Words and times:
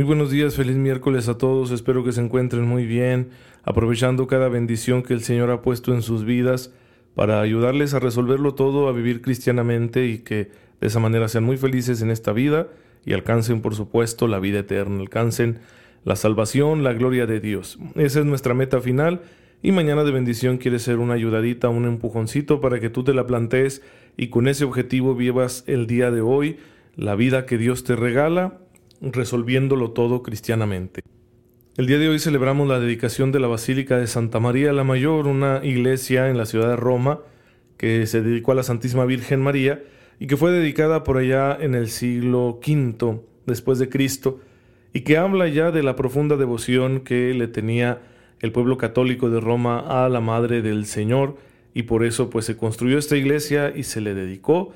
Muy 0.00 0.06
buenos 0.06 0.30
días, 0.30 0.54
feliz 0.54 0.76
miércoles 0.76 1.28
a 1.28 1.36
todos, 1.36 1.70
espero 1.72 2.02
que 2.02 2.12
se 2.12 2.22
encuentren 2.22 2.66
muy 2.66 2.86
bien, 2.86 3.28
aprovechando 3.64 4.26
cada 4.26 4.48
bendición 4.48 5.02
que 5.02 5.12
el 5.12 5.20
Señor 5.20 5.50
ha 5.50 5.60
puesto 5.60 5.92
en 5.92 6.00
sus 6.00 6.24
vidas 6.24 6.72
para 7.14 7.42
ayudarles 7.42 7.92
a 7.92 7.98
resolverlo 7.98 8.54
todo, 8.54 8.88
a 8.88 8.92
vivir 8.92 9.20
cristianamente 9.20 10.06
y 10.06 10.20
que 10.20 10.52
de 10.80 10.86
esa 10.86 11.00
manera 11.00 11.28
sean 11.28 11.44
muy 11.44 11.58
felices 11.58 12.00
en 12.00 12.10
esta 12.10 12.32
vida 12.32 12.68
y 13.04 13.12
alcancen, 13.12 13.60
por 13.60 13.74
supuesto, 13.74 14.26
la 14.26 14.38
vida 14.38 14.60
eterna, 14.60 15.02
alcancen 15.02 15.58
la 16.04 16.16
salvación, 16.16 16.82
la 16.82 16.94
gloria 16.94 17.26
de 17.26 17.38
Dios. 17.40 17.78
Esa 17.94 18.20
es 18.20 18.24
nuestra 18.24 18.54
meta 18.54 18.80
final 18.80 19.20
y 19.62 19.70
mañana 19.70 20.02
de 20.02 20.12
bendición 20.12 20.56
quiere 20.56 20.78
ser 20.78 20.96
una 20.96 21.12
ayudadita, 21.12 21.68
un 21.68 21.84
empujoncito 21.84 22.62
para 22.62 22.80
que 22.80 22.88
tú 22.88 23.04
te 23.04 23.12
la 23.12 23.26
plantees 23.26 23.82
y 24.16 24.28
con 24.28 24.48
ese 24.48 24.64
objetivo 24.64 25.14
vivas 25.14 25.62
el 25.66 25.86
día 25.86 26.10
de 26.10 26.22
hoy, 26.22 26.56
la 26.96 27.16
vida 27.16 27.44
que 27.44 27.58
Dios 27.58 27.84
te 27.84 27.96
regala 27.96 28.60
resolviéndolo 29.00 29.92
todo 29.92 30.22
cristianamente. 30.22 31.02
El 31.76 31.86
día 31.86 31.98
de 31.98 32.08
hoy 32.08 32.18
celebramos 32.18 32.68
la 32.68 32.80
dedicación 32.80 33.32
de 33.32 33.40
la 33.40 33.46
Basílica 33.46 33.96
de 33.96 34.06
Santa 34.06 34.40
María 34.40 34.72
la 34.72 34.84
Mayor, 34.84 35.26
una 35.26 35.60
iglesia 35.64 36.28
en 36.28 36.36
la 36.36 36.46
ciudad 36.46 36.68
de 36.68 36.76
Roma 36.76 37.20
que 37.76 38.06
se 38.06 38.20
dedicó 38.20 38.52
a 38.52 38.56
la 38.56 38.62
Santísima 38.62 39.06
Virgen 39.06 39.40
María 39.40 39.82
y 40.18 40.26
que 40.26 40.36
fue 40.36 40.50
dedicada 40.50 41.02
por 41.02 41.16
allá 41.16 41.56
en 41.58 41.74
el 41.74 41.88
siglo 41.88 42.60
V 42.62 43.20
después 43.46 43.78
de 43.78 43.88
Cristo 43.88 44.40
y 44.92 45.00
que 45.00 45.16
habla 45.16 45.48
ya 45.48 45.70
de 45.70 45.82
la 45.82 45.96
profunda 45.96 46.36
devoción 46.36 47.00
que 47.00 47.32
le 47.32 47.48
tenía 47.48 48.02
el 48.40 48.52
pueblo 48.52 48.76
católico 48.76 49.30
de 49.30 49.40
Roma 49.40 49.78
a 49.78 50.08
la 50.08 50.20
Madre 50.20 50.60
del 50.60 50.84
Señor 50.84 51.36
y 51.72 51.84
por 51.84 52.04
eso 52.04 52.28
pues 52.28 52.44
se 52.44 52.56
construyó 52.56 52.98
esta 52.98 53.16
iglesia 53.16 53.72
y 53.74 53.84
se 53.84 54.00
le 54.00 54.12
dedicó 54.12 54.72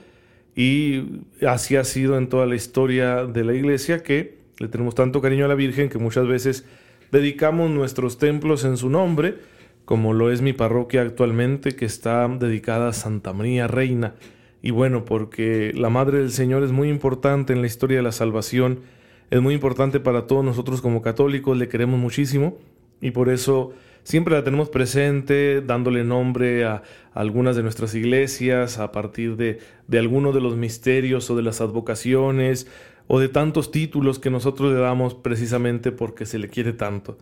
y 0.56 1.22
así 1.46 1.76
ha 1.76 1.84
sido 1.84 2.16
en 2.16 2.28
toda 2.28 2.46
la 2.46 2.54
historia 2.54 3.26
de 3.26 3.44
la 3.44 3.54
iglesia 3.54 4.02
que 4.02 4.38
le 4.58 4.68
tenemos 4.68 4.94
tanto 4.94 5.20
cariño 5.20 5.44
a 5.44 5.48
la 5.48 5.54
Virgen 5.54 5.88
que 5.88 5.98
muchas 5.98 6.26
veces 6.26 6.64
dedicamos 7.10 7.70
nuestros 7.70 8.18
templos 8.18 8.64
en 8.64 8.76
su 8.76 8.88
nombre, 8.88 9.36
como 9.84 10.12
lo 10.12 10.30
es 10.30 10.42
mi 10.42 10.52
parroquia 10.52 11.02
actualmente 11.02 11.74
que 11.74 11.84
está 11.84 12.28
dedicada 12.28 12.88
a 12.88 12.92
Santa 12.92 13.32
María 13.32 13.66
Reina. 13.66 14.14
Y 14.62 14.70
bueno, 14.70 15.04
porque 15.04 15.72
la 15.74 15.90
Madre 15.90 16.18
del 16.18 16.30
Señor 16.30 16.62
es 16.62 16.72
muy 16.72 16.88
importante 16.88 17.52
en 17.52 17.60
la 17.60 17.66
historia 17.66 17.98
de 17.98 18.02
la 18.02 18.12
salvación, 18.12 18.80
es 19.30 19.40
muy 19.40 19.54
importante 19.54 20.00
para 20.00 20.26
todos 20.26 20.44
nosotros 20.44 20.80
como 20.80 21.02
católicos, 21.02 21.58
le 21.58 21.68
queremos 21.68 21.98
muchísimo 21.98 22.56
y 23.00 23.10
por 23.10 23.28
eso 23.28 23.72
siempre 24.04 24.34
la 24.34 24.44
tenemos 24.44 24.68
presente, 24.68 25.60
dándole 25.60 26.04
nombre 26.04 26.64
a, 26.64 26.82
algunas 27.12 27.56
de 27.56 27.62
nuestras 27.62 27.94
iglesias 27.94 28.78
a 28.78 28.92
partir 28.92 29.36
de, 29.36 29.58
de 29.88 29.98
alguno 29.98 30.32
de 30.32 30.40
los 30.40 30.56
misterios 30.56 31.30
o 31.30 31.36
de 31.36 31.42
las 31.42 31.60
advocaciones 31.60 32.68
o 33.06 33.18
de 33.20 33.28
tantos 33.28 33.70
títulos 33.70 34.18
que 34.18 34.30
nosotros 34.30 34.72
le 34.72 34.78
damos 34.78 35.14
precisamente 35.14 35.92
porque 35.92 36.26
se 36.26 36.38
le 36.38 36.48
quiere 36.48 36.72
tanto. 36.72 37.18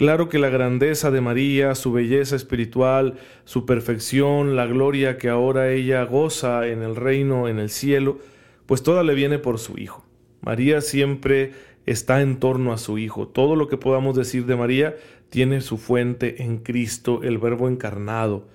Claro 0.00 0.30
que 0.30 0.38
la 0.38 0.48
grandeza 0.48 1.10
de 1.10 1.20
María, 1.20 1.74
su 1.74 1.92
belleza 1.92 2.34
espiritual, 2.34 3.18
su 3.44 3.66
perfección, 3.66 4.56
la 4.56 4.64
gloria 4.64 5.18
que 5.18 5.28
ahora 5.28 5.72
ella 5.72 6.02
goza 6.04 6.66
en 6.68 6.82
el 6.82 6.96
reino, 6.96 7.48
en 7.48 7.58
el 7.58 7.68
cielo, 7.68 8.18
pues 8.64 8.82
toda 8.82 9.02
le 9.02 9.14
viene 9.14 9.38
por 9.38 9.58
su 9.58 9.76
Hijo. 9.76 10.06
María 10.40 10.80
siempre 10.80 11.52
está 11.86 12.22
en 12.22 12.38
torno 12.38 12.72
a 12.72 12.78
su 12.78 12.98
Hijo. 12.98 13.28
Todo 13.28 13.56
lo 13.56 13.68
que 13.68 13.76
podamos 13.76 14.16
decir 14.16 14.46
de 14.46 14.56
María 14.56 14.96
tiene 15.30 15.60
su 15.60 15.78
fuente 15.78 16.42
en 16.42 16.58
Cristo, 16.58 17.22
el 17.22 17.38
Verbo 17.38 17.68
encarnado. 17.68 18.46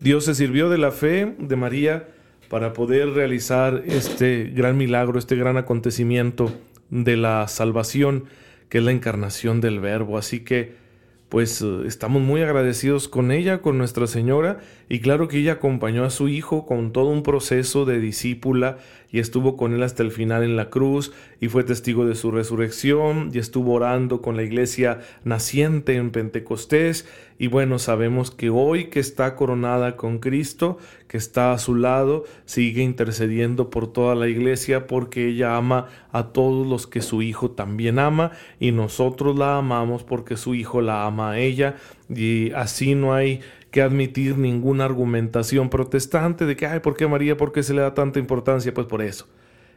Dios 0.00 0.24
se 0.24 0.34
sirvió 0.34 0.68
de 0.68 0.78
la 0.78 0.90
fe 0.90 1.34
de 1.38 1.56
María 1.56 2.08
para 2.48 2.72
poder 2.72 3.10
realizar 3.10 3.82
este 3.86 4.44
gran 4.54 4.76
milagro, 4.76 5.18
este 5.18 5.36
gran 5.36 5.56
acontecimiento 5.56 6.52
de 6.90 7.16
la 7.16 7.48
salvación, 7.48 8.24
que 8.68 8.78
es 8.78 8.84
la 8.84 8.92
encarnación 8.92 9.60
del 9.60 9.80
Verbo. 9.80 10.18
Así 10.18 10.40
que 10.40 10.74
pues 11.28 11.60
eh, 11.62 11.82
estamos 11.86 12.22
muy 12.22 12.42
agradecidos 12.42 13.08
con 13.08 13.32
ella, 13.32 13.60
con 13.60 13.78
Nuestra 13.78 14.06
Señora, 14.06 14.60
y 14.88 15.00
claro 15.00 15.26
que 15.26 15.38
ella 15.38 15.54
acompañó 15.54 16.04
a 16.04 16.10
su 16.10 16.28
hijo 16.28 16.64
con 16.64 16.92
todo 16.92 17.08
un 17.08 17.24
proceso 17.24 17.84
de 17.84 17.98
discípula 17.98 18.78
y 19.10 19.18
estuvo 19.18 19.56
con 19.56 19.72
él 19.72 19.82
hasta 19.82 20.02
el 20.02 20.12
final 20.12 20.44
en 20.44 20.56
la 20.56 20.70
cruz 20.70 21.12
y 21.40 21.48
fue 21.48 21.64
testigo 21.64 22.06
de 22.06 22.14
su 22.14 22.30
resurrección 22.30 23.30
y 23.32 23.38
estuvo 23.38 23.74
orando 23.74 24.20
con 24.20 24.36
la 24.36 24.42
iglesia 24.42 25.00
naciente 25.24 25.96
en 25.96 26.10
Pentecostés. 26.10 27.08
Y 27.38 27.48
bueno, 27.48 27.78
sabemos 27.78 28.30
que 28.30 28.50
hoy 28.50 28.84
que 28.84 29.00
está 29.00 29.34
coronada 29.34 29.96
con 29.96 30.18
Cristo, 30.18 30.78
que 31.08 31.16
está 31.16 31.52
a 31.52 31.58
su 31.58 31.74
lado, 31.74 32.24
sigue 32.44 32.82
intercediendo 32.82 33.70
por 33.70 33.92
toda 33.92 34.14
la 34.14 34.28
iglesia 34.28 34.86
porque 34.86 35.28
ella 35.28 35.56
ama 35.56 35.86
a 36.12 36.28
todos 36.32 36.66
los 36.66 36.86
que 36.86 37.02
su 37.02 37.22
Hijo 37.22 37.50
también 37.50 37.98
ama 37.98 38.32
y 38.60 38.72
nosotros 38.72 39.36
la 39.36 39.58
amamos 39.58 40.04
porque 40.04 40.36
su 40.36 40.54
Hijo 40.54 40.80
la 40.80 41.06
ama 41.06 41.32
a 41.32 41.38
ella. 41.38 41.76
Y 42.08 42.52
así 42.52 42.94
no 42.94 43.14
hay 43.14 43.40
que 43.76 43.82
admitir 43.82 44.38
ninguna 44.38 44.86
argumentación 44.86 45.68
protestante 45.68 46.46
de 46.46 46.56
que, 46.56 46.66
ay, 46.66 46.80
¿por 46.80 46.96
qué 46.96 47.06
María? 47.06 47.36
¿Por 47.36 47.52
qué 47.52 47.62
se 47.62 47.74
le 47.74 47.82
da 47.82 47.92
tanta 47.92 48.18
importancia? 48.18 48.72
Pues 48.72 48.86
por 48.86 49.02
eso. 49.02 49.28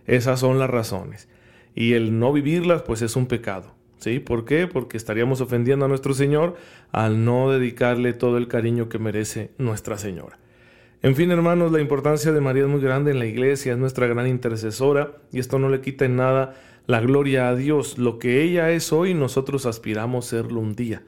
Esas 0.08 0.40
son 0.40 0.58
las 0.58 0.70
razones. 0.70 1.28
Y 1.76 1.96
el 1.96 2.18
no 2.18 2.32
vivirlas, 2.32 2.84
pues 2.84 3.02
es 3.02 3.18
un 3.18 3.26
pecado. 3.26 3.76
¿Sí? 3.98 4.20
¿Por 4.20 4.46
qué? 4.46 4.68
Porque 4.68 4.96
estaríamos 4.96 5.42
ofendiendo 5.42 5.84
a 5.84 5.90
nuestro 5.90 6.14
Señor 6.14 6.56
al 6.94 7.26
no 7.26 7.52
dedicarle 7.52 8.14
todo 8.14 8.38
el 8.38 8.48
cariño 8.48 8.88
que 8.88 9.00
merece 9.00 9.52
Nuestra 9.58 9.98
Señora. 9.98 10.40
En 11.02 11.14
fin, 11.14 11.30
hermanos, 11.32 11.74
la 11.74 11.82
importancia 11.82 12.32
de 12.32 12.40
María 12.40 12.64
es 12.64 12.70
muy 12.70 12.80
grande 12.80 13.12
en 13.12 13.20
la 13.20 13.26
iglesia, 13.26 13.74
es 13.74 13.80
nuestra 13.80 14.08
gran 14.08 14.28
intercesora 14.28 15.12
y 15.34 15.40
esto 15.40 15.60
no 15.60 15.68
le 15.68 15.82
quita 15.82 16.06
en 16.06 16.16
nada 16.16 16.56
la 16.88 17.02
gloria 17.02 17.50
a 17.50 17.56
Dios. 17.56 17.98
Lo 17.98 18.18
que 18.18 18.44
ella 18.44 18.72
es 18.72 18.94
hoy, 18.94 19.14
nosotros 19.14 19.66
aspiramos 19.66 20.28
serlo 20.28 20.62
un 20.62 20.74
día. 20.74 21.04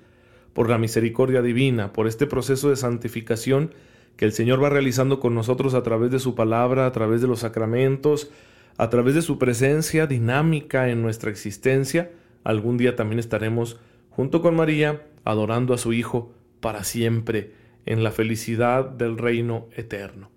Por 0.53 0.69
la 0.69 0.77
misericordia 0.77 1.41
divina, 1.41 1.93
por 1.93 2.07
este 2.07 2.27
proceso 2.27 2.69
de 2.69 2.75
santificación 2.75 3.73
que 4.17 4.25
el 4.25 4.33
Señor 4.33 4.63
va 4.63 4.69
realizando 4.69 5.19
con 5.19 5.33
nosotros 5.33 5.73
a 5.73 5.83
través 5.83 6.11
de 6.11 6.19
su 6.19 6.35
palabra, 6.35 6.85
a 6.85 6.91
través 6.91 7.21
de 7.21 7.27
los 7.27 7.39
sacramentos, 7.39 8.29
a 8.77 8.89
través 8.89 9.15
de 9.15 9.21
su 9.21 9.37
presencia 9.37 10.07
dinámica 10.07 10.89
en 10.89 11.01
nuestra 11.01 11.31
existencia, 11.31 12.11
Algún 12.43 12.77
día 12.77 12.95
también 12.95 13.19
estaremos 13.19 13.79
junto 14.09 14.41
con 14.41 14.55
María 14.55 15.03
adorando 15.23 15.73
a 15.73 15.77
su 15.77 15.93
Hijo 15.93 16.33
para 16.59 16.83
siempre 16.83 17.51
en 17.85 18.03
la 18.03 18.11
felicidad 18.11 18.85
del 18.85 19.17
reino 19.17 19.67
eterno. 19.75 20.29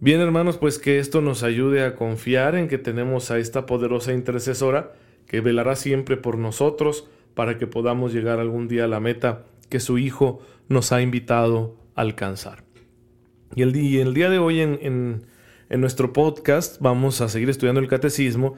Bien 0.00 0.20
hermanos, 0.20 0.58
pues 0.58 0.78
que 0.78 0.98
esto 0.98 1.20
nos 1.20 1.42
ayude 1.42 1.84
a 1.84 1.96
confiar 1.96 2.54
en 2.54 2.68
que 2.68 2.78
tenemos 2.78 3.30
a 3.30 3.38
esta 3.38 3.66
poderosa 3.66 4.12
intercesora 4.12 4.92
que 5.26 5.40
velará 5.40 5.76
siempre 5.76 6.16
por 6.16 6.38
nosotros 6.38 7.08
para 7.38 7.56
que 7.56 7.68
podamos 7.68 8.12
llegar 8.12 8.40
algún 8.40 8.66
día 8.66 8.84
a 8.84 8.88
la 8.88 8.98
meta 8.98 9.44
que 9.68 9.78
su 9.78 9.96
Hijo 9.96 10.42
nos 10.68 10.90
ha 10.90 11.00
invitado 11.00 11.76
a 11.94 12.00
alcanzar. 12.00 12.64
Y 13.54 13.62
el, 13.62 13.72
día, 13.72 14.28
de 14.28 14.38
hoy 14.38 14.60
en, 14.60 15.24
en 15.70 15.80
nuestro 15.80 16.12
podcast 16.12 16.80
vamos 16.80 17.20
a 17.20 17.28
seguir 17.28 17.48
estudiando 17.48 17.80
el 17.80 17.86
catecismo 17.86 18.56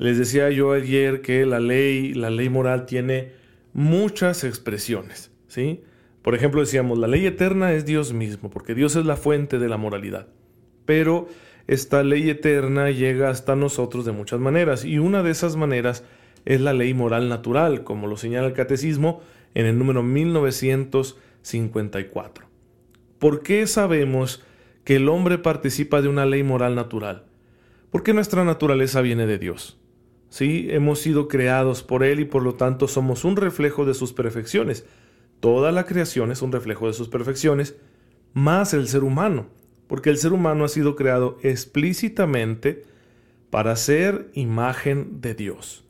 les 0.00 0.16
decía 0.16 0.48
yo 0.48 0.72
ayer 0.72 1.20
que 1.20 1.44
la 1.44 1.60
ley, 1.60 2.14
la 2.14 2.30
ley 2.30 2.48
moral 2.48 2.86
tiene 2.86 3.32
muchas 3.74 4.44
expresiones, 4.44 5.30
¿sí? 5.46 5.82
Por 6.22 6.34
ejemplo, 6.34 6.62
decíamos, 6.62 6.98
la 6.98 7.06
ley 7.06 7.26
eterna 7.26 7.74
es 7.74 7.84
Dios 7.84 8.14
mismo, 8.14 8.48
porque 8.48 8.74
Dios 8.74 8.96
es 8.96 9.04
la 9.04 9.16
fuente 9.16 9.58
de 9.58 9.68
la 9.68 9.76
moralidad. 9.76 10.28
Pero 10.86 11.28
esta 11.66 12.02
ley 12.02 12.30
eterna 12.30 12.90
llega 12.90 13.28
hasta 13.28 13.56
nosotros 13.56 14.06
de 14.06 14.12
muchas 14.12 14.40
maneras, 14.40 14.86
y 14.86 14.98
una 14.98 15.22
de 15.22 15.32
esas 15.32 15.56
maneras 15.56 16.02
es 16.44 16.60
la 16.60 16.72
ley 16.72 16.94
moral 16.94 17.28
natural, 17.28 17.82
como 17.84 18.06
lo 18.06 18.16
señala 18.16 18.46
el 18.48 18.54
catecismo 18.54 19.20
en 19.54 19.66
el 19.66 19.78
número 19.78 20.02
1954. 20.02 22.46
¿Por 23.18 23.42
qué 23.42 23.66
sabemos 23.66 24.42
que 24.84 24.96
el 24.96 25.08
hombre 25.08 25.38
participa 25.38 26.02
de 26.02 26.08
una 26.08 26.26
ley 26.26 26.42
moral 26.42 26.74
natural? 26.74 27.24
Porque 27.90 28.14
nuestra 28.14 28.44
naturaleza 28.44 29.00
viene 29.00 29.26
de 29.26 29.38
Dios. 29.38 29.78
Sí, 30.30 30.68
hemos 30.70 31.00
sido 31.00 31.28
creados 31.28 31.82
por 31.82 32.04
Él 32.04 32.20
y 32.20 32.24
por 32.24 32.42
lo 32.42 32.54
tanto 32.54 32.88
somos 32.88 33.24
un 33.24 33.36
reflejo 33.36 33.84
de 33.84 33.94
sus 33.94 34.12
perfecciones. 34.12 34.86
Toda 35.40 35.72
la 35.72 35.86
creación 35.86 36.30
es 36.30 36.40
un 36.40 36.52
reflejo 36.52 36.86
de 36.86 36.92
sus 36.92 37.08
perfecciones, 37.08 37.76
más 38.32 38.72
el 38.74 38.86
ser 38.88 39.04
humano. 39.04 39.48
porque 39.88 40.10
el 40.10 40.18
ser 40.18 40.32
humano 40.32 40.64
ha 40.64 40.68
sido 40.68 40.94
creado 40.94 41.36
explícitamente 41.42 42.84
para 43.50 43.74
ser 43.74 44.30
imagen 44.34 45.20
de 45.20 45.34
Dios. 45.34 45.84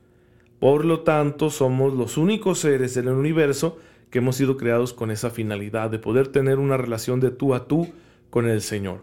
Por 0.60 0.84
lo 0.84 1.00
tanto, 1.00 1.50
somos 1.50 1.94
los 1.94 2.18
únicos 2.18 2.60
seres 2.60 2.96
en 2.98 3.08
el 3.08 3.14
universo 3.14 3.78
que 4.10 4.18
hemos 4.18 4.36
sido 4.36 4.56
creados 4.56 4.92
con 4.92 5.10
esa 5.10 5.30
finalidad 5.30 5.90
de 5.90 5.98
poder 5.98 6.28
tener 6.28 6.58
una 6.58 6.76
relación 6.76 7.18
de 7.18 7.30
tú 7.30 7.54
a 7.54 7.66
tú 7.66 7.88
con 8.28 8.46
el 8.46 8.60
Señor. 8.60 9.02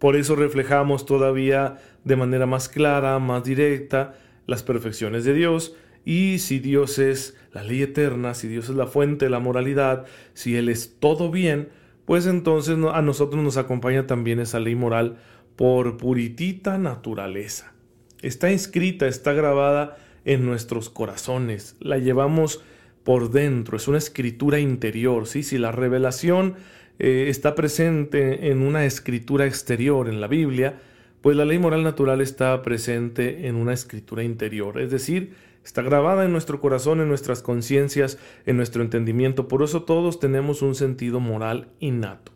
Por 0.00 0.16
eso 0.16 0.34
reflejamos 0.34 1.06
todavía 1.06 1.78
de 2.02 2.16
manera 2.16 2.46
más 2.46 2.68
clara, 2.68 3.18
más 3.20 3.44
directa, 3.44 4.16
las 4.46 4.62
perfecciones 4.62 5.24
de 5.24 5.32
Dios, 5.32 5.76
y 6.04 6.38
si 6.38 6.58
Dios 6.58 6.98
es 6.98 7.36
la 7.52 7.62
ley 7.62 7.82
eterna, 7.82 8.34
si 8.34 8.48
Dios 8.48 8.68
es 8.68 8.74
la 8.74 8.86
fuente 8.86 9.26
de 9.26 9.30
la 9.30 9.38
moralidad, 9.38 10.04
si 10.34 10.56
Él 10.56 10.68
es 10.68 10.96
todo 10.98 11.30
bien, 11.30 11.68
pues 12.04 12.26
entonces 12.26 12.76
a 12.92 13.00
nosotros 13.00 13.42
nos 13.42 13.56
acompaña 13.56 14.06
también 14.06 14.40
esa 14.40 14.60
ley 14.60 14.74
moral 14.74 15.18
por 15.56 15.96
puritita 15.96 16.76
naturaleza. 16.78 17.72
Está 18.20 18.50
inscrita, 18.50 19.06
está 19.06 19.32
grabada 19.32 19.96
en 20.24 20.44
nuestros 20.46 20.90
corazones, 20.90 21.76
la 21.80 21.98
llevamos 21.98 22.62
por 23.04 23.30
dentro, 23.30 23.76
es 23.76 23.86
una 23.86 23.98
escritura 23.98 24.58
interior, 24.58 25.26
¿sí? 25.26 25.42
Si 25.42 25.58
la 25.58 25.72
revelación 25.72 26.54
eh, 26.98 27.26
está 27.28 27.54
presente 27.54 28.50
en 28.50 28.62
una 28.62 28.86
escritura 28.86 29.46
exterior, 29.46 30.08
en 30.08 30.20
la 30.20 30.26
Biblia, 30.26 30.80
pues 31.20 31.36
la 31.36 31.44
ley 31.44 31.58
moral 31.58 31.82
natural 31.82 32.20
está 32.20 32.62
presente 32.62 33.46
en 33.46 33.56
una 33.56 33.72
escritura 33.72 34.22
interior, 34.22 34.80
es 34.80 34.90
decir, 34.90 35.34
está 35.64 35.82
grabada 35.82 36.24
en 36.24 36.32
nuestro 36.32 36.60
corazón, 36.60 37.00
en 37.00 37.08
nuestras 37.08 37.42
conciencias, 37.42 38.18
en 38.46 38.56
nuestro 38.56 38.82
entendimiento, 38.82 39.48
por 39.48 39.62
eso 39.62 39.82
todos 39.82 40.20
tenemos 40.20 40.62
un 40.62 40.74
sentido 40.74 41.20
moral 41.20 41.68
innato. 41.80 42.32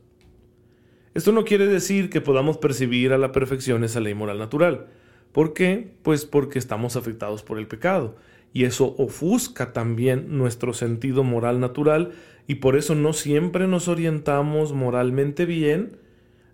Esto 1.14 1.32
no 1.32 1.44
quiere 1.44 1.66
decir 1.66 2.10
que 2.10 2.20
podamos 2.20 2.58
percibir 2.58 3.12
a 3.12 3.18
la 3.18 3.32
perfección 3.32 3.84
esa 3.84 4.00
ley 4.00 4.14
moral 4.14 4.38
natural. 4.38 4.86
¿Por 5.32 5.52
qué? 5.52 5.92
Pues 6.02 6.24
porque 6.24 6.58
estamos 6.58 6.96
afectados 6.96 7.42
por 7.42 7.58
el 7.58 7.66
pecado 7.66 8.16
y 8.52 8.64
eso 8.64 8.94
ofusca 8.98 9.72
también 9.72 10.38
nuestro 10.38 10.72
sentido 10.72 11.22
moral 11.22 11.60
natural 11.60 12.12
y 12.46 12.56
por 12.56 12.76
eso 12.76 12.94
no 12.94 13.12
siempre 13.12 13.68
nos 13.68 13.88
orientamos 13.88 14.72
moralmente 14.72 15.44
bien, 15.44 15.98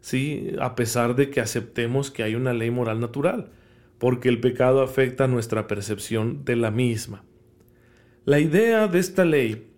¿sí? 0.00 0.52
a 0.60 0.74
pesar 0.74 1.14
de 1.14 1.30
que 1.30 1.40
aceptemos 1.40 2.10
que 2.10 2.24
hay 2.24 2.34
una 2.34 2.52
ley 2.52 2.70
moral 2.70 3.00
natural, 3.00 3.50
porque 3.98 4.28
el 4.28 4.40
pecado 4.40 4.82
afecta 4.82 5.28
nuestra 5.28 5.68
percepción 5.68 6.44
de 6.44 6.56
la 6.56 6.70
misma. 6.70 7.24
La 8.24 8.40
idea 8.40 8.88
de 8.88 8.98
esta 8.98 9.24
ley 9.24 9.68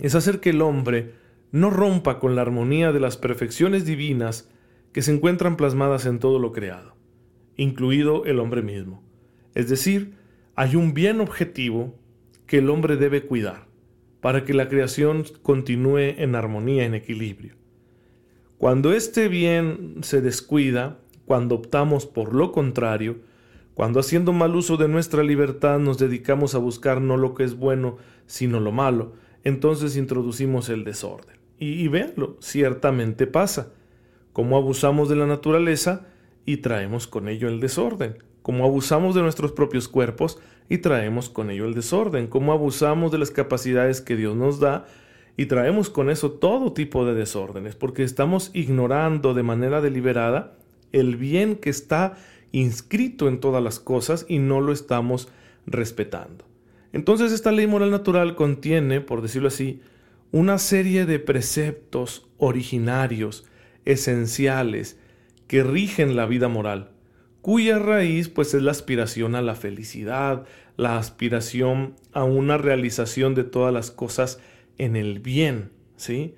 es 0.00 0.14
hacer 0.14 0.40
que 0.40 0.50
el 0.50 0.62
hombre 0.62 1.12
no 1.52 1.70
rompa 1.70 2.18
con 2.18 2.34
la 2.34 2.42
armonía 2.42 2.92
de 2.92 3.00
las 3.00 3.16
perfecciones 3.16 3.84
divinas 3.84 4.48
que 4.92 5.02
se 5.02 5.12
encuentran 5.12 5.56
plasmadas 5.56 6.06
en 6.06 6.18
todo 6.18 6.38
lo 6.38 6.52
creado, 6.52 6.95
incluido 7.56 8.24
el 8.24 8.38
hombre 8.38 8.62
mismo. 8.62 9.02
Es 9.54 9.68
decir, 9.68 10.14
hay 10.54 10.76
un 10.76 10.94
bien 10.94 11.20
objetivo 11.20 11.94
que 12.46 12.58
el 12.58 12.70
hombre 12.70 12.96
debe 12.96 13.22
cuidar 13.22 13.66
para 14.20 14.44
que 14.44 14.54
la 14.54 14.68
creación 14.68 15.24
continúe 15.42 15.98
en 15.98 16.34
armonía, 16.34 16.84
en 16.84 16.94
equilibrio. 16.94 17.54
Cuando 18.58 18.92
este 18.92 19.28
bien 19.28 19.98
se 20.02 20.20
descuida, 20.20 20.98
cuando 21.26 21.54
optamos 21.54 22.06
por 22.06 22.34
lo 22.34 22.52
contrario, 22.52 23.18
cuando 23.74 24.00
haciendo 24.00 24.32
mal 24.32 24.56
uso 24.56 24.78
de 24.78 24.88
nuestra 24.88 25.22
libertad 25.22 25.78
nos 25.78 25.98
dedicamos 25.98 26.54
a 26.54 26.58
buscar 26.58 27.02
no 27.02 27.18
lo 27.18 27.34
que 27.34 27.44
es 27.44 27.56
bueno, 27.56 27.98
sino 28.26 28.58
lo 28.58 28.72
malo, 28.72 29.12
entonces 29.44 29.96
introducimos 29.96 30.70
el 30.70 30.84
desorden. 30.84 31.36
Y, 31.58 31.72
y 31.82 31.88
véanlo, 31.88 32.36
ciertamente 32.40 33.26
pasa. 33.26 33.72
Como 34.32 34.56
abusamos 34.56 35.08
de 35.08 35.16
la 35.16 35.26
naturaleza 35.26 36.06
y 36.46 36.58
traemos 36.58 37.06
con 37.06 37.28
ello 37.28 37.48
el 37.48 37.60
desorden 37.60 38.16
como 38.46 38.64
abusamos 38.64 39.16
de 39.16 39.22
nuestros 39.22 39.50
propios 39.50 39.88
cuerpos 39.88 40.38
y 40.68 40.78
traemos 40.78 41.28
con 41.28 41.50
ello 41.50 41.66
el 41.66 41.74
desorden, 41.74 42.28
como 42.28 42.52
abusamos 42.52 43.10
de 43.10 43.18
las 43.18 43.32
capacidades 43.32 44.00
que 44.00 44.14
Dios 44.14 44.36
nos 44.36 44.60
da 44.60 44.86
y 45.36 45.46
traemos 45.46 45.90
con 45.90 46.10
eso 46.10 46.30
todo 46.30 46.72
tipo 46.72 47.04
de 47.04 47.14
desórdenes, 47.14 47.74
porque 47.74 48.04
estamos 48.04 48.52
ignorando 48.54 49.34
de 49.34 49.42
manera 49.42 49.80
deliberada 49.80 50.56
el 50.92 51.16
bien 51.16 51.56
que 51.56 51.70
está 51.70 52.18
inscrito 52.52 53.26
en 53.26 53.40
todas 53.40 53.64
las 53.64 53.80
cosas 53.80 54.24
y 54.28 54.38
no 54.38 54.60
lo 54.60 54.72
estamos 54.72 55.28
respetando. 55.66 56.44
Entonces 56.92 57.32
esta 57.32 57.50
ley 57.50 57.66
moral 57.66 57.90
natural 57.90 58.36
contiene, 58.36 59.00
por 59.00 59.22
decirlo 59.22 59.48
así, 59.48 59.80
una 60.30 60.58
serie 60.58 61.04
de 61.04 61.18
preceptos 61.18 62.28
originarios, 62.38 63.44
esenciales, 63.84 65.00
que 65.46 65.62
rigen 65.62 66.16
la 66.16 66.26
vida 66.26 66.48
moral 66.48 66.90
cuya 67.46 67.78
raíz 67.78 68.28
pues 68.28 68.54
es 68.54 68.62
la 68.64 68.72
aspiración 68.72 69.36
a 69.36 69.40
la 69.40 69.54
felicidad, 69.54 70.46
la 70.76 70.98
aspiración 70.98 71.94
a 72.12 72.24
una 72.24 72.58
realización 72.58 73.36
de 73.36 73.44
todas 73.44 73.72
las 73.72 73.92
cosas 73.92 74.40
en 74.78 74.96
el 74.96 75.20
bien, 75.20 75.70
¿sí? 75.94 76.34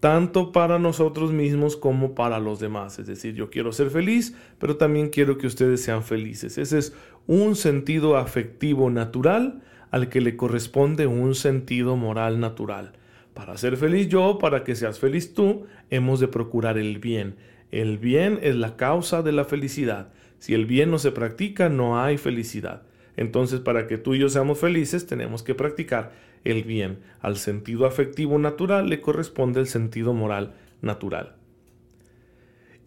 Tanto 0.00 0.50
para 0.50 0.78
nosotros 0.78 1.32
mismos 1.32 1.76
como 1.76 2.14
para 2.14 2.38
los 2.38 2.60
demás. 2.60 2.98
Es 2.98 3.06
decir, 3.06 3.34
yo 3.34 3.50
quiero 3.50 3.72
ser 3.72 3.90
feliz, 3.90 4.34
pero 4.58 4.78
también 4.78 5.10
quiero 5.10 5.36
que 5.36 5.46
ustedes 5.46 5.82
sean 5.82 6.02
felices. 6.02 6.56
Ese 6.56 6.78
es 6.78 6.94
un 7.26 7.54
sentido 7.54 8.16
afectivo 8.16 8.88
natural 8.88 9.60
al 9.90 10.08
que 10.08 10.22
le 10.22 10.38
corresponde 10.38 11.06
un 11.06 11.34
sentido 11.34 11.94
moral 11.96 12.40
natural. 12.40 12.92
Para 13.34 13.58
ser 13.58 13.76
feliz 13.76 14.08
yo, 14.08 14.38
para 14.38 14.64
que 14.64 14.74
seas 14.74 14.98
feliz 14.98 15.34
tú, 15.34 15.66
hemos 15.90 16.20
de 16.20 16.28
procurar 16.28 16.78
el 16.78 17.00
bien. 17.00 17.36
El 17.70 17.98
bien 17.98 18.38
es 18.42 18.56
la 18.56 18.76
causa 18.76 19.22
de 19.22 19.32
la 19.32 19.44
felicidad. 19.44 20.08
Si 20.38 20.54
el 20.54 20.66
bien 20.66 20.90
no 20.90 20.98
se 20.98 21.12
practica, 21.12 21.68
no 21.68 22.00
hay 22.00 22.16
felicidad. 22.16 22.82
Entonces, 23.16 23.60
para 23.60 23.86
que 23.86 23.98
tú 23.98 24.14
y 24.14 24.20
yo 24.20 24.28
seamos 24.28 24.58
felices, 24.58 25.06
tenemos 25.06 25.42
que 25.42 25.54
practicar 25.54 26.12
el 26.44 26.62
bien. 26.64 27.00
Al 27.20 27.36
sentido 27.36 27.86
afectivo 27.86 28.38
natural 28.38 28.88
le 28.88 29.00
corresponde 29.00 29.60
el 29.60 29.66
sentido 29.66 30.14
moral 30.14 30.54
natural. 30.80 31.34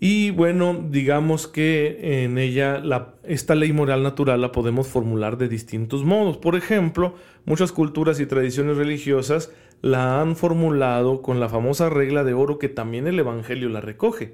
Y 0.03 0.31
bueno, 0.31 0.87
digamos 0.89 1.47
que 1.47 2.23
en 2.23 2.39
ella 2.39 2.81
esta 3.23 3.53
ley 3.53 3.71
moral 3.71 4.01
natural 4.01 4.41
la 4.41 4.51
podemos 4.51 4.87
formular 4.87 5.37
de 5.37 5.47
distintos 5.47 6.03
modos. 6.03 6.37
Por 6.37 6.55
ejemplo, 6.55 7.13
muchas 7.45 7.71
culturas 7.71 8.19
y 8.19 8.25
tradiciones 8.25 8.77
religiosas 8.77 9.51
la 9.83 10.19
han 10.19 10.35
formulado 10.35 11.21
con 11.21 11.39
la 11.39 11.49
famosa 11.49 11.89
regla 11.89 12.23
de 12.23 12.33
oro 12.33 12.57
que 12.57 12.67
también 12.67 13.05
el 13.05 13.19
Evangelio 13.19 13.69
la 13.69 13.79
recoge, 13.79 14.33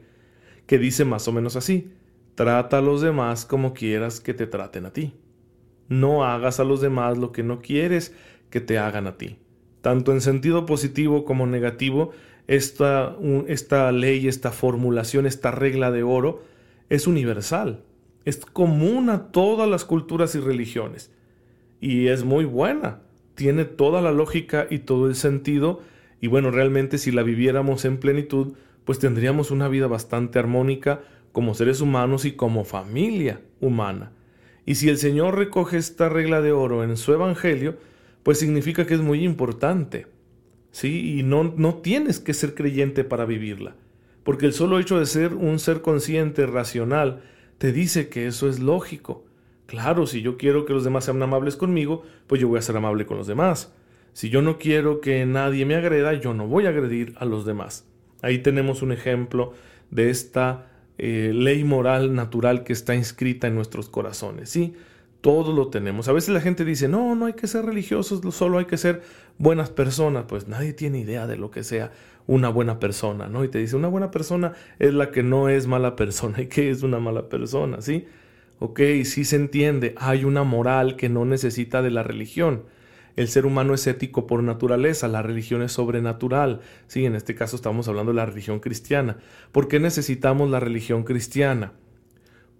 que 0.68 0.78
dice 0.78 1.06
más 1.06 1.28
o 1.28 1.32
menos 1.32 1.56
así. 1.56 1.92
Trata 2.36 2.78
a 2.78 2.82
los 2.82 3.02
demás 3.02 3.46
como 3.46 3.74
quieras 3.74 4.20
que 4.20 4.36
te 4.36 4.46
traten 4.46 4.86
a 4.86 4.94
ti. 4.94 5.14
No 5.90 6.24
hagas 6.24 6.60
a 6.60 6.64
los 6.64 6.82
demás 6.82 7.18
lo 7.18 7.32
que 7.32 7.42
no 7.42 7.62
quieres 7.62 8.14
que 8.52 8.62
te 8.62 8.78
hagan 8.78 9.08
a 9.08 9.18
ti. 9.18 9.38
Tanto 9.82 10.12
en 10.12 10.22
sentido 10.22 10.66
positivo 10.66 11.26
como 11.26 11.48
negativo, 11.48 12.12
esta, 12.46 13.16
esta 13.48 13.92
ley, 13.92 14.28
esta 14.28 14.52
formulación, 14.52 15.26
esta 15.26 15.50
regla 15.52 15.92
de 15.92 16.04
oro 16.04 16.44
es 16.90 17.08
universal. 17.08 17.84
Es 18.26 18.38
común 18.38 19.10
a 19.10 19.32
todas 19.32 19.70
las 19.70 19.86
culturas 19.86 20.36
y 20.36 20.40
religiones. 20.40 21.12
Y 21.80 22.08
es 22.08 22.24
muy 22.24 22.46
buena. 22.46 23.02
Tiene 23.36 23.66
toda 23.66 24.02
la 24.02 24.12
lógica 24.12 24.68
y 24.70 24.80
todo 24.80 25.08
el 25.08 25.16
sentido. 25.16 25.82
Y 26.20 26.28
bueno, 26.28 26.52
realmente 26.52 26.98
si 26.98 27.12
la 27.12 27.24
viviéramos 27.24 27.86
en 27.86 27.98
plenitud, 27.98 28.54
pues 28.88 29.00
tendríamos 29.00 29.52
una 29.52 29.68
vida 29.68 29.88
bastante 29.88 30.40
armónica, 30.40 31.02
como 31.34 31.56
seres 31.56 31.82
humanos 31.82 32.24
y 32.24 32.32
como 32.32 32.64
familia 32.64 33.42
humana. 33.60 34.14
Y 34.66 34.76
si 34.76 34.88
el 34.88 34.98
Señor 34.98 35.36
recoge 35.36 35.76
esta 35.76 36.08
regla 36.08 36.40
de 36.40 36.54
oro 36.54 36.86
en 36.86 36.96
su 36.96 37.12
Evangelio, 37.12 37.76
pues 38.24 38.40
significa 38.40 38.88
que 38.88 38.94
es 38.94 39.02
muy 39.02 39.26
importante. 39.26 40.08
¿Sí? 40.72 41.20
Y 41.20 41.24
no, 41.24 41.54
no 41.58 41.76
tienes 41.76 42.22
que 42.22 42.34
ser 42.34 42.56
creyente 42.56 43.04
para 43.04 43.26
vivirla. 43.26 43.76
Porque 44.24 44.46
el 44.46 44.54
solo 44.54 44.80
hecho 44.80 44.98
de 44.98 45.06
ser 45.06 45.34
un 45.34 45.60
ser 45.60 45.82
consciente, 45.82 46.46
racional, 46.46 47.24
te 47.58 47.74
dice 47.74 48.08
que 48.08 48.26
eso 48.26 48.48
es 48.48 48.60
lógico. 48.60 49.26
Claro, 49.66 50.08
si 50.08 50.22
yo 50.22 50.38
quiero 50.38 50.64
que 50.64 50.72
los 50.72 50.86
demás 50.86 51.04
sean 51.04 51.22
amables 51.22 51.58
conmigo, 51.58 52.04
pues 52.26 52.40
yo 52.40 52.48
voy 52.48 52.60
a 52.60 52.62
ser 52.62 52.78
amable 52.78 53.06
con 53.06 53.18
los 53.18 53.28
demás. 53.28 53.74
Si 54.14 54.30
yo 54.30 54.42
no 54.42 54.58
quiero 54.58 55.02
que 55.02 55.26
nadie 55.26 55.66
me 55.66 55.76
agreda, 55.76 56.14
yo 56.14 56.34
no 56.34 56.48
voy 56.48 56.68
a 56.68 56.70
agredir 56.70 57.16
a 57.18 57.26
los 57.26 57.46
demás. 57.46 57.87
Ahí 58.22 58.40
tenemos 58.40 58.82
un 58.82 58.92
ejemplo 58.92 59.54
de 59.92 60.10
esta 60.10 60.68
eh, 60.98 61.32
ley 61.34 61.64
moral 61.64 62.16
natural 62.16 62.64
que 62.64 62.74
está 62.74 62.96
inscrita 62.96 63.48
en 63.48 63.56
nuestros 63.56 63.90
corazones. 63.90 64.50
Sí, 64.50 64.74
todo 65.22 65.54
lo 65.54 65.68
tenemos. 65.70 66.08
A 66.08 66.14
veces 66.14 66.30
la 66.30 66.42
gente 66.42 66.66
dice, 66.66 66.88
no, 66.88 67.16
no 67.16 67.26
hay 67.26 67.34
que 67.34 67.48
ser 67.48 67.66
religiosos, 67.66 68.22
solo 68.34 68.58
hay 68.58 68.66
que 68.66 68.78
ser 68.78 69.02
buenas 69.38 69.70
personas. 69.70 70.26
Pues 70.28 70.48
nadie 70.48 70.74
tiene 70.74 71.00
idea 71.00 71.28
de 71.28 71.38
lo 71.38 71.52
que 71.52 71.64
sea 71.64 71.92
una 72.28 72.50
buena 72.50 72.80
persona, 72.80 73.28
¿no? 73.28 73.44
Y 73.44 73.48
te 73.48 73.60
dice, 73.60 73.76
una 73.76 73.88
buena 73.88 74.12
persona 74.12 74.54
es 74.80 74.94
la 74.94 75.12
que 75.12 75.24
no 75.24 75.50
es 75.50 75.68
mala 75.68 75.96
persona. 75.96 76.42
¿Y 76.42 76.48
qué 76.48 76.70
es 76.70 76.84
una 76.84 77.00
mala 77.00 77.30
persona? 77.30 77.82
¿Sí? 77.82 78.06
Ok, 78.60 78.80
sí 79.04 79.24
se 79.24 79.36
entiende. 79.36 79.94
Hay 79.98 80.26
una 80.26 80.44
moral 80.44 80.96
que 80.96 81.10
no 81.10 81.26
necesita 81.26 81.82
de 81.82 81.92
la 81.92 82.04
religión. 82.04 82.64
El 83.18 83.28
ser 83.30 83.48
humano 83.48 83.74
es 83.74 83.88
ético 83.88 84.28
por 84.28 84.44
naturaleza, 84.44 85.08
la 85.08 85.24
religión 85.24 85.64
es 85.64 85.72
sobrenatural. 85.72 86.62
Sí, 86.86 87.04
en 87.04 87.16
este 87.16 87.34
caso 87.34 87.56
estamos 87.56 87.88
hablando 87.88 88.12
de 88.12 88.18
la 88.18 88.28
religión 88.28 88.60
cristiana. 88.60 89.18
¿Por 89.52 89.68
qué 89.68 89.80
necesitamos 89.80 90.52
la 90.52 90.60
religión 90.60 91.04
cristiana? 91.04 91.74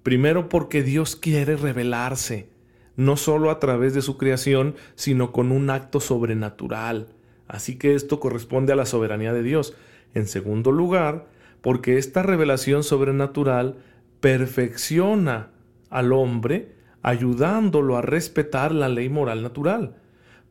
Primero 0.02 0.50
porque 0.50 0.82
Dios 0.82 1.16
quiere 1.16 1.58
revelarse, 1.58 2.50
no 2.96 3.18
solo 3.18 3.52
a 3.52 3.60
través 3.60 3.94
de 3.94 4.02
su 4.02 4.18
creación, 4.18 4.74
sino 4.96 5.32
con 5.32 5.52
un 5.52 5.70
acto 5.70 6.00
sobrenatural. 6.00 7.10
Así 7.48 7.78
que 7.78 7.94
esto 7.94 8.20
corresponde 8.20 8.74
a 8.74 8.78
la 8.78 8.88
soberanía 8.88 9.34
de 9.34 9.44
Dios. 9.44 9.76
En 10.16 10.26
segundo 10.26 10.72
lugar, 10.72 11.28
porque 11.62 12.00
esta 12.00 12.24
revelación 12.24 12.84
sobrenatural 12.84 13.76
perfecciona 14.22 15.52
al 15.92 16.14
hombre 16.14 16.72
ayudándolo 17.04 17.96
a 17.96 18.02
respetar 18.02 18.72
la 18.72 18.90
ley 18.90 19.08
moral 19.08 19.44
natural 19.44 19.98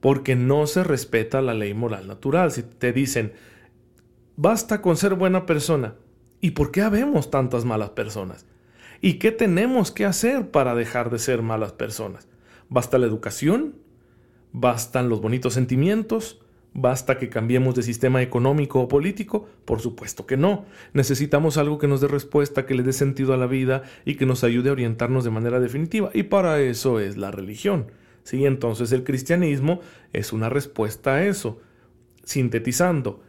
porque 0.01 0.37
no 0.37 0.67
se 0.67 0.85
respeta 0.85 1.43
la 1.43 1.55
ley 1.55 1.75
moral 1.75 2.07
natural. 2.07 2.53
Si 2.53 2.63
te 2.63 2.93
dicen, 2.93 3.33
basta 4.37 4.83
con 4.83 4.97
ser 4.97 5.15
buena 5.15 5.47
persona, 5.47 5.95
¿y 6.41 6.53
por 6.53 6.71
qué 6.71 6.83
habemos 6.83 7.31
tantas 7.31 7.65
malas 7.65 7.91
personas? 7.91 8.47
¿Y 9.01 9.15
qué 9.15 9.33
tenemos 9.33 9.91
que 9.91 10.05
hacer 10.05 10.51
para 10.51 10.75
dejar 10.75 11.11
de 11.11 11.19
ser 11.19 11.43
malas 11.43 11.73
personas? 11.73 12.29
¿Basta 12.69 12.99
la 12.99 13.07
educación? 13.07 13.77
¿Bastan 14.53 15.09
los 15.09 15.21
bonitos 15.21 15.55
sentimientos? 15.55 16.41
¿Basta 16.73 17.19
que 17.19 17.31
cambiemos 17.31 17.75
de 17.75 17.83
sistema 17.83 18.21
económico 18.21 18.81
o 18.81 18.89
político? 18.89 19.49
Por 19.65 19.81
supuesto 19.81 20.27
que 20.27 20.37
no. 20.37 20.67
Necesitamos 20.93 21.57
algo 21.57 21.79
que 21.79 21.89
nos 21.89 22.03
dé 22.03 22.09
respuesta, 22.09 22.67
que 22.67 22.75
le 22.75 22.83
dé 22.83 22.93
sentido 22.93 23.33
a 23.33 23.39
la 23.39 23.47
vida 23.47 23.83
y 24.05 24.17
que 24.17 24.27
nos 24.27 24.45
ayude 24.45 24.69
a 24.69 24.73
orientarnos 24.73 25.25
de 25.25 25.31
manera 25.31 25.59
definitiva. 25.59 26.11
Y 26.13 26.25
para 26.25 26.61
eso 26.61 27.01
es 27.01 27.17
la 27.17 27.31
religión. 27.31 27.87
¿Sí? 28.27 28.45
Entonces 28.45 28.91
el 28.93 29.05
cristianismo 29.05 29.81
es 30.13 30.33
una 30.33 30.49
respuesta 30.49 31.15
a 31.15 31.25
eso. 31.25 31.61
Sintetizando, 32.25 33.23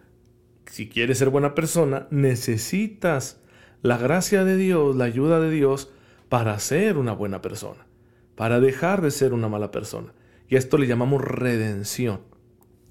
si 0.66 0.89
quieres 0.89 1.20
ser 1.20 1.30
buena 1.30 1.54
persona, 1.54 2.08
necesitas 2.10 3.39
la 3.84 3.98
gracia 3.98 4.44
de 4.44 4.58
Dios, 4.58 4.96
la 4.96 5.06
ayuda 5.06 5.39
de 5.39 5.51
Dios 5.51 5.92
para 6.30 6.58
ser 6.58 6.98
una 6.98 7.13
buena 7.13 7.44
persona, 7.44 7.86
para 8.36 8.60
dejar 8.60 9.01
de 9.01 9.12
ser 9.12 9.34
una 9.34 9.48
mala 9.48 9.70
persona. 9.70 10.13
Y 10.50 10.56
esto 10.56 10.80
le 10.80 10.88
llamamos 10.88 11.22
redención. 11.22 12.22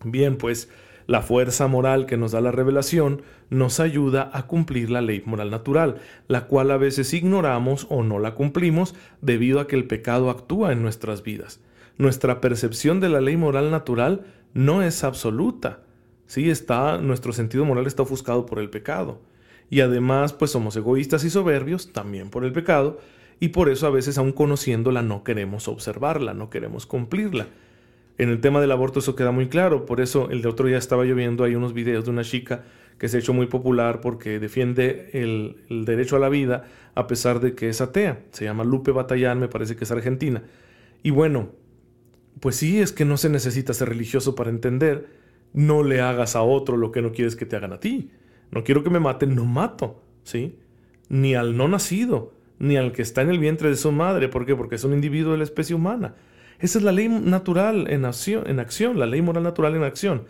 Bien, 0.04 0.36
pues 0.36 0.68
la 1.08 1.22
fuerza 1.22 1.66
moral 1.66 2.06
que 2.06 2.16
nos 2.16 2.30
da 2.32 2.40
la 2.40 2.52
revelación 2.52 3.22
nos 3.50 3.80
ayuda 3.80 4.30
a 4.32 4.46
cumplir 4.46 4.90
la 4.90 5.00
ley 5.00 5.25
moral 5.26 5.50
natural, 5.50 5.96
la 6.28 6.46
cual 6.46 6.70
a 6.70 6.76
veces 6.76 7.12
ignoramos 7.14 7.88
o 7.90 8.04
no 8.04 8.20
la 8.20 8.34
cumplimos 8.34 8.94
debido 9.22 9.58
a 9.58 9.66
que 9.66 9.75
el 9.75 9.88
pecado 9.88 10.30
actúa 10.30 10.70
en 10.70 10.82
nuestras 10.82 11.25
vidas 11.25 11.60
nuestra 11.98 12.40
percepción 12.40 13.00
de 13.00 13.08
la 13.08 13.20
ley 13.20 13.36
moral 13.36 13.70
natural 13.70 14.26
no 14.54 14.82
es 14.82 15.04
absoluta. 15.04 15.80
Sí, 16.26 16.50
está, 16.50 16.98
nuestro 16.98 17.32
sentido 17.32 17.64
moral 17.64 17.86
está 17.86 18.02
ofuscado 18.02 18.46
por 18.46 18.58
el 18.58 18.70
pecado. 18.70 19.20
Y 19.70 19.80
además, 19.80 20.32
pues 20.32 20.50
somos 20.50 20.76
egoístas 20.76 21.24
y 21.24 21.30
soberbios 21.30 21.92
también 21.92 22.30
por 22.30 22.44
el 22.44 22.52
pecado, 22.52 22.98
y 23.40 23.48
por 23.48 23.68
eso 23.68 23.86
a 23.86 23.90
veces 23.90 24.16
aún 24.18 24.32
conociéndola 24.32 25.02
no 25.02 25.24
queremos 25.24 25.68
observarla, 25.68 26.34
no 26.34 26.50
queremos 26.50 26.86
cumplirla. 26.86 27.46
En 28.18 28.30
el 28.30 28.40
tema 28.40 28.60
del 28.60 28.72
aborto 28.72 29.00
eso 29.00 29.14
queda 29.14 29.30
muy 29.30 29.48
claro, 29.48 29.84
por 29.84 30.00
eso 30.00 30.30
el 30.30 30.40
de 30.40 30.48
otro 30.48 30.66
día 30.66 30.78
estaba 30.78 31.04
yo 31.04 31.14
viendo 31.14 31.44
ahí 31.44 31.54
unos 31.54 31.74
videos 31.74 32.04
de 32.04 32.10
una 32.12 32.24
chica 32.24 32.64
que 32.98 33.08
se 33.08 33.18
ha 33.18 33.20
hecho 33.20 33.34
muy 33.34 33.46
popular 33.46 34.00
porque 34.00 34.38
defiende 34.38 35.10
el, 35.12 35.64
el 35.68 35.84
derecho 35.84 36.16
a 36.16 36.18
la 36.18 36.30
vida 36.30 36.64
a 36.94 37.06
pesar 37.06 37.40
de 37.40 37.54
que 37.54 37.68
es 37.68 37.82
atea. 37.82 38.20
Se 38.30 38.44
llama 38.44 38.64
Lupe 38.64 38.90
Batallán, 38.90 39.38
me 39.38 39.48
parece 39.48 39.76
que 39.76 39.84
es 39.84 39.90
argentina. 39.90 40.44
Y 41.02 41.10
bueno, 41.10 41.50
pues 42.40 42.56
sí, 42.56 42.80
es 42.80 42.92
que 42.92 43.04
no 43.04 43.16
se 43.16 43.28
necesita 43.28 43.72
ser 43.72 43.88
religioso 43.88 44.34
para 44.34 44.50
entender. 44.50 45.08
No 45.52 45.82
le 45.82 46.00
hagas 46.00 46.36
a 46.36 46.42
otro 46.42 46.76
lo 46.76 46.92
que 46.92 47.02
no 47.02 47.12
quieres 47.12 47.36
que 47.36 47.46
te 47.46 47.56
hagan 47.56 47.72
a 47.72 47.80
ti. 47.80 48.10
No 48.50 48.62
quiero 48.64 48.84
que 48.84 48.90
me 48.90 49.00
maten, 49.00 49.34
no 49.34 49.44
mato, 49.44 50.02
¿sí? 50.22 50.58
Ni 51.08 51.34
al 51.34 51.56
no 51.56 51.68
nacido, 51.68 52.34
ni 52.58 52.76
al 52.76 52.92
que 52.92 53.02
está 53.02 53.22
en 53.22 53.30
el 53.30 53.38
vientre 53.38 53.70
de 53.70 53.76
su 53.76 53.90
madre. 53.90 54.28
¿Por 54.28 54.44
qué? 54.44 54.54
Porque 54.54 54.74
es 54.74 54.84
un 54.84 54.92
individuo 54.92 55.32
de 55.32 55.38
la 55.38 55.44
especie 55.44 55.74
humana. 55.74 56.14
Esa 56.58 56.78
es 56.78 56.84
la 56.84 56.92
ley 56.92 57.08
natural 57.08 57.90
en 57.90 58.04
acción, 58.04 58.48
en 58.48 58.60
acción 58.60 58.98
la 58.98 59.06
ley 59.06 59.22
moral 59.22 59.42
natural 59.42 59.74
en 59.74 59.82
acción. 59.82 60.24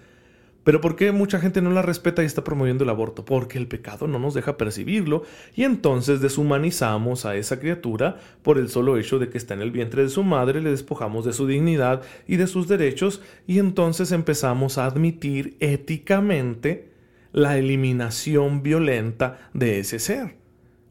Pero 0.67 0.81
¿por 0.81 0.97
qué 0.97 1.13
mucha 1.13 1.39
gente 1.39 1.63
no 1.63 1.71
la 1.71 1.81
respeta 1.81 2.25
y 2.25 2.27
está 2.27 2.43
promoviendo 2.43 2.83
el 2.83 2.91
aborto? 2.91 3.25
Porque 3.25 3.57
el 3.57 3.69
pecado 3.69 4.09
no 4.09 4.19
nos 4.19 4.35
deja 4.35 4.57
percibirlo 4.57 5.23
y 5.55 5.63
entonces 5.63 6.21
deshumanizamos 6.21 7.25
a 7.25 7.37
esa 7.37 7.61
criatura 7.61 8.17
por 8.43 8.59
el 8.59 8.69
solo 8.69 8.99
hecho 8.99 9.21
de 9.21 9.29
que 9.29 9.39
está 9.39 9.55
en 9.55 9.63
el 9.63 9.71
vientre 9.71 10.03
de 10.03 10.09
su 10.09 10.25
madre, 10.25 10.61
le 10.61 10.73
despojamos 10.73 11.25
de 11.25 11.35
su 11.35 11.47
dignidad 11.47 12.03
y 12.27 12.35
de 12.35 12.49
sus 12.49 12.67
derechos 12.67 13.23
y 13.47 13.61
entonces 13.61 14.11
empezamos 14.11 14.77
a 14.77 14.87
admitir 14.87 15.57
éticamente 15.61 16.91
la 17.31 17.57
eliminación 17.59 18.65
violenta 18.65 19.49
de 19.55 19.79
ese 19.79 20.01
ser. 20.01 20.35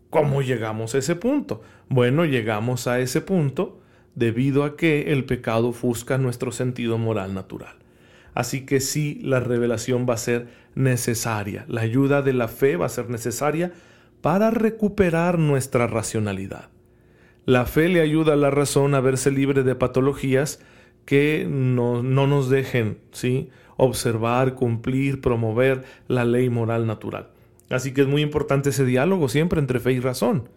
¿Cómo 0.10 0.42
llegamos 0.42 0.96
a 0.96 1.00
ese 1.00 1.18
punto? 1.18 1.64
Bueno, 1.90 2.24
llegamos 2.24 2.88
a 2.88 3.02
ese 3.02 3.20
punto 3.20 3.82
debido 4.16 4.64
a 4.64 4.78
que 4.78 5.12
el 5.12 5.26
pecado 5.26 5.68
ofusca 5.68 6.18
nuestro 6.18 6.54
sentido 6.54 6.98
moral 6.98 7.34
natural. 7.34 7.85
Así 8.36 8.66
que 8.66 8.82
sí, 8.82 9.20
la 9.24 9.40
revelación 9.40 10.06
va 10.08 10.14
a 10.14 10.18
ser 10.18 10.48
necesaria. 10.76 11.66
La 11.70 11.82
ayuda 11.82 12.22
de 12.22 12.34
la 12.34 12.50
fe 12.50 12.76
va 12.76 12.86
a 12.86 12.90
ser 12.90 13.10
necesaria 13.10 13.72
para 14.22 14.52
recuperar 14.52 15.40
nuestra 15.40 15.88
racionalidad. 15.88 16.68
La 17.46 17.66
fe 17.66 17.88
le 17.88 18.02
ayuda 18.02 18.34
a 18.34 18.38
la 18.38 18.52
razón 18.52 18.94
a 18.94 19.00
verse 19.00 19.32
libre 19.32 19.64
de 19.64 19.76
patologías 19.76 20.60
que 21.06 21.48
no, 21.50 22.04
nos 22.04 22.50
dejen 22.50 22.98
¿sí? 23.12 23.50
observar, 23.78 24.56
cumplir, 24.56 25.22
promover 25.22 25.86
la 26.10 26.26
ley 26.26 26.50
moral 26.50 26.88
natural. 26.88 27.30
Así 27.70 27.94
que 27.94 28.02
es 28.02 28.08
muy 28.08 28.22
importante 28.22 28.70
ese 28.70 28.84
diálogo 28.84 29.30
siempre 29.30 29.60
entre 29.60 29.80
fe 29.80 29.94
y 29.94 30.02
razón. 30.02 30.50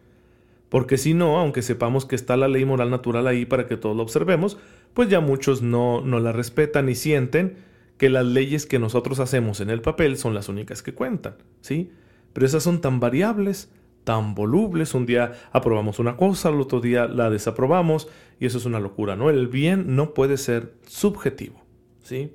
Porque 0.68 0.98
si 0.98 1.14
no, 1.14 1.38
aunque 1.38 1.62
sepamos 1.62 2.06
que 2.06 2.16
está 2.16 2.36
la 2.36 2.48
ley 2.48 2.64
moral 2.64 2.90
natural 2.90 3.26
ahí 3.28 3.46
para 3.46 3.66
que 3.66 3.76
todos 3.76 3.96
lo 3.96 4.02
observemos, 4.02 4.58
pues 4.94 5.08
ya 5.08 5.20
muchos 5.20 5.62
no, 5.62 6.00
no 6.00 6.18
la 6.18 6.32
respetan 6.32 6.88
y 6.88 6.94
sienten 6.96 7.67
que 7.98 8.08
las 8.08 8.24
leyes 8.24 8.64
que 8.64 8.78
nosotros 8.78 9.20
hacemos 9.20 9.60
en 9.60 9.70
el 9.70 9.82
papel 9.82 10.16
son 10.16 10.32
las 10.32 10.48
únicas 10.48 10.82
que 10.82 10.94
cuentan, 10.94 11.34
¿sí? 11.60 11.90
Pero 12.32 12.46
esas 12.46 12.62
son 12.62 12.80
tan 12.80 13.00
variables, 13.00 13.70
tan 14.04 14.34
volubles, 14.34 14.94
un 14.94 15.04
día 15.04 15.32
aprobamos 15.52 15.98
una 15.98 16.16
cosa, 16.16 16.48
al 16.48 16.60
otro 16.60 16.80
día 16.80 17.06
la 17.06 17.28
desaprobamos 17.28 18.08
y 18.40 18.46
eso 18.46 18.58
es 18.58 18.64
una 18.64 18.80
locura, 18.80 19.16
¿no? 19.16 19.28
El 19.28 19.48
bien 19.48 19.96
no 19.96 20.14
puede 20.14 20.38
ser 20.38 20.74
subjetivo, 20.86 21.62
¿sí? 22.02 22.32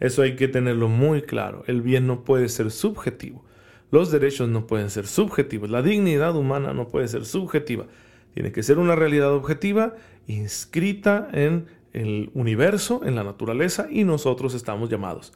Eso 0.00 0.22
hay 0.22 0.34
que 0.34 0.48
tenerlo 0.48 0.88
muy 0.88 1.22
claro, 1.22 1.62
el 1.66 1.82
bien 1.82 2.06
no 2.06 2.24
puede 2.24 2.48
ser 2.48 2.70
subjetivo. 2.70 3.44
Los 3.90 4.10
derechos 4.10 4.48
no 4.48 4.66
pueden 4.66 4.88
ser 4.88 5.06
subjetivos, 5.06 5.68
la 5.68 5.82
dignidad 5.82 6.34
humana 6.34 6.72
no 6.72 6.88
puede 6.88 7.06
ser 7.06 7.26
subjetiva. 7.26 7.86
Tiene 8.32 8.50
que 8.50 8.62
ser 8.62 8.78
una 8.78 8.96
realidad 8.96 9.32
objetiva 9.32 9.94
inscrita 10.26 11.28
en 11.32 11.66
el 11.92 12.30
universo, 12.34 13.02
en 13.04 13.14
la 13.14 13.24
naturaleza, 13.24 13.86
y 13.90 14.04
nosotros 14.04 14.54
estamos 14.54 14.88
llamados 14.88 15.32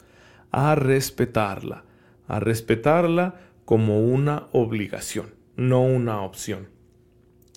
a 0.50 0.75
respetarla, 0.75 1.84
a 2.28 2.40
respetarla 2.40 3.40
como 3.64 4.00
una 4.00 4.46
obligación, 4.52 5.34
no 5.56 5.82
una 5.82 6.22
opción. 6.22 6.68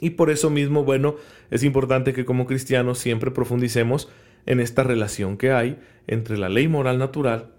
Y 0.01 0.11
por 0.11 0.29
eso 0.29 0.49
mismo, 0.49 0.83
bueno, 0.83 1.15
es 1.49 1.63
importante 1.63 2.13
que 2.13 2.25
como 2.25 2.45
cristianos 2.45 2.99
siempre 2.99 3.31
profundicemos 3.31 4.09
en 4.45 4.59
esta 4.59 4.83
relación 4.83 5.37
que 5.37 5.51
hay 5.51 5.79
entre 6.07 6.37
la 6.37 6.49
ley 6.49 6.67
moral 6.67 6.97
natural 6.97 7.53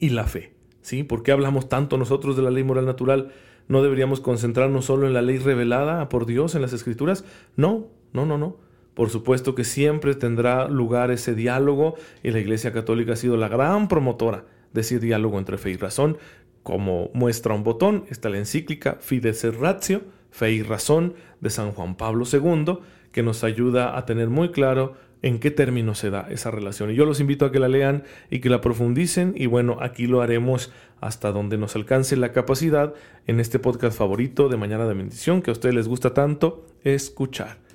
y 0.00 0.10
la 0.10 0.24
fe. 0.24 0.54
¿Sí? 0.80 1.02
¿Por 1.02 1.22
qué 1.22 1.32
hablamos 1.32 1.68
tanto 1.68 1.98
nosotros 1.98 2.36
de 2.36 2.42
la 2.42 2.50
ley 2.50 2.64
moral 2.64 2.86
natural? 2.86 3.32
¿No 3.68 3.82
deberíamos 3.82 4.20
concentrarnos 4.20 4.86
solo 4.86 5.06
en 5.06 5.12
la 5.12 5.20
ley 5.20 5.38
revelada 5.38 6.08
por 6.08 6.24
Dios 6.24 6.54
en 6.54 6.62
las 6.62 6.72
Escrituras? 6.72 7.24
No, 7.56 7.88
no, 8.12 8.24
no, 8.24 8.38
no. 8.38 8.56
Por 8.98 9.10
supuesto 9.10 9.54
que 9.54 9.62
siempre 9.62 10.16
tendrá 10.16 10.66
lugar 10.66 11.12
ese 11.12 11.36
diálogo 11.36 11.94
y 12.24 12.32
la 12.32 12.40
Iglesia 12.40 12.72
Católica 12.72 13.12
ha 13.12 13.16
sido 13.16 13.36
la 13.36 13.46
gran 13.46 13.86
promotora 13.86 14.44
de 14.72 14.80
ese 14.80 14.98
diálogo 14.98 15.38
entre 15.38 15.56
fe 15.56 15.70
y 15.70 15.76
razón. 15.76 16.18
Como 16.64 17.08
muestra 17.14 17.54
un 17.54 17.62
botón, 17.62 18.06
está 18.10 18.28
la 18.28 18.38
encíclica 18.38 18.96
Fides 18.98 19.44
et 19.44 19.54
Ratio, 19.54 20.02
Fe 20.32 20.50
y 20.50 20.62
Razón, 20.64 21.14
de 21.40 21.48
San 21.48 21.70
Juan 21.70 21.96
Pablo 21.96 22.24
II, 22.24 22.80
que 23.12 23.22
nos 23.22 23.44
ayuda 23.44 23.96
a 23.96 24.04
tener 24.04 24.30
muy 24.30 24.50
claro 24.50 24.94
en 25.22 25.38
qué 25.38 25.52
términos 25.52 26.00
se 26.00 26.10
da 26.10 26.26
esa 26.28 26.50
relación. 26.50 26.90
Y 26.90 26.96
yo 26.96 27.04
los 27.04 27.20
invito 27.20 27.44
a 27.44 27.52
que 27.52 27.60
la 27.60 27.68
lean 27.68 28.02
y 28.30 28.40
que 28.40 28.50
la 28.50 28.60
profundicen. 28.60 29.32
Y 29.36 29.46
bueno, 29.46 29.78
aquí 29.80 30.08
lo 30.08 30.22
haremos 30.22 30.72
hasta 31.00 31.30
donde 31.30 31.56
nos 31.56 31.76
alcance 31.76 32.16
la 32.16 32.32
capacidad 32.32 32.94
en 33.28 33.38
este 33.38 33.60
podcast 33.60 33.96
favorito 33.96 34.48
de 34.48 34.56
Mañana 34.56 34.88
de 34.88 34.94
Bendición, 34.94 35.40
que 35.40 35.50
a 35.50 35.52
ustedes 35.52 35.76
les 35.76 35.86
gusta 35.86 36.14
tanto 36.14 36.66
escuchar. 36.82 37.67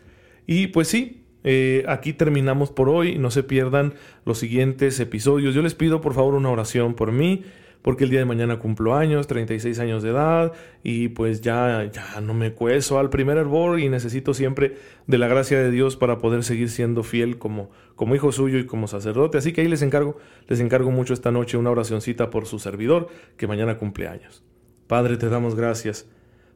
Y 0.46 0.68
pues 0.68 0.88
sí, 0.88 1.24
eh, 1.44 1.84
aquí 1.88 2.14
terminamos 2.14 2.72
por 2.72 2.90
hoy. 2.90 3.18
No 3.18 3.32
se 3.32 3.44
pierdan 3.44 3.94
los 4.26 4.40
siguientes 4.40 5.00
episodios. 5.00 5.54
Yo 5.54 5.62
les 5.62 5.76
pido 5.76 6.02
por 6.02 6.14
favor 6.14 6.34
una 6.36 6.50
oración 6.50 6.94
por 6.94 7.12
mí, 7.12 7.44
porque 7.82 8.06
el 8.06 8.10
día 8.10 8.20
de 8.20 8.26
mañana 8.26 8.60
cumplo 8.60 8.96
años, 8.96 9.28
36 9.28 9.78
años 9.80 10.04
de 10.04 10.12
edad, 10.12 10.54
y 10.84 11.10
pues 11.10 11.42
ya, 11.42 11.90
ya 11.92 12.22
no 12.22 12.34
me 12.34 12.54
cueso 12.54 12.98
al 12.98 13.10
primer 13.10 13.38
hervor 13.38 13.80
y 13.80 13.90
necesito 13.90 14.34
siempre 14.34 14.78
de 15.06 15.18
la 15.18 15.28
gracia 15.28 15.60
de 15.60 15.70
Dios 15.70 15.98
para 15.98 16.18
poder 16.18 16.44
seguir 16.44 16.70
siendo 16.70 17.04
fiel 17.04 17.38
como, 17.38 17.72
como 17.96 18.16
hijo 18.16 18.32
suyo 18.32 18.58
y 18.58 18.66
como 18.66 18.88
sacerdote. 18.88 19.38
Así 19.38 19.52
que 19.52 19.62
ahí 19.62 19.68
les 19.68 19.82
encargo, 19.82 20.18
les 20.48 20.62
encargo 20.62 20.92
mucho 20.92 21.14
esta 21.14 21.32
noche 21.32 21.58
una 21.58 21.72
oracioncita 21.72 22.30
por 22.30 22.46
su 22.46 22.58
servidor, 22.58 23.08
que 23.36 23.48
mañana 23.48 23.78
cumple 23.78 24.08
años. 24.08 24.44
Padre, 24.88 25.18
te 25.18 25.28
damos 25.28 25.56
gracias, 25.56 26.08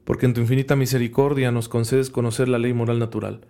porque 0.04 0.24
en 0.24 0.32
tu 0.32 0.40
infinita 0.40 0.76
misericordia 0.76 1.50
nos 1.52 1.68
concedes 1.68 2.08
conocer 2.08 2.48
la 2.48 2.58
ley 2.58 2.72
moral 2.72 2.98
natural. 2.98 3.42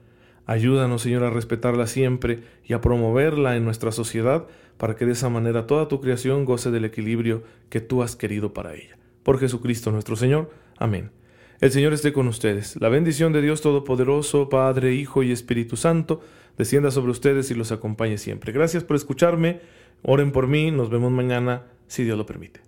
Ayúdanos, 0.48 1.02
Señor, 1.02 1.24
a 1.24 1.30
respetarla 1.30 1.86
siempre 1.86 2.40
y 2.64 2.72
a 2.72 2.80
promoverla 2.80 3.58
en 3.58 3.66
nuestra 3.66 3.92
sociedad 3.92 4.46
para 4.78 4.96
que 4.96 5.04
de 5.04 5.12
esa 5.12 5.28
manera 5.28 5.66
toda 5.66 5.88
tu 5.88 6.00
creación 6.00 6.46
goce 6.46 6.70
del 6.70 6.86
equilibrio 6.86 7.42
que 7.68 7.82
tú 7.82 8.02
has 8.02 8.16
querido 8.16 8.54
para 8.54 8.74
ella. 8.74 8.96
Por 9.24 9.38
Jesucristo 9.38 9.92
nuestro 9.92 10.16
Señor. 10.16 10.50
Amén. 10.78 11.10
El 11.60 11.70
Señor 11.70 11.92
esté 11.92 12.14
con 12.14 12.28
ustedes. 12.28 12.80
La 12.80 12.88
bendición 12.88 13.34
de 13.34 13.42
Dios 13.42 13.60
Todopoderoso, 13.60 14.48
Padre, 14.48 14.94
Hijo 14.94 15.22
y 15.22 15.32
Espíritu 15.32 15.76
Santo, 15.76 16.22
descienda 16.56 16.90
sobre 16.90 17.10
ustedes 17.10 17.50
y 17.50 17.54
los 17.54 17.70
acompañe 17.70 18.16
siempre. 18.16 18.50
Gracias 18.50 18.84
por 18.84 18.96
escucharme. 18.96 19.60
Oren 20.02 20.32
por 20.32 20.46
mí. 20.46 20.70
Nos 20.70 20.88
vemos 20.88 21.12
mañana, 21.12 21.64
si 21.88 22.04
Dios 22.04 22.16
lo 22.16 22.24
permite. 22.24 22.60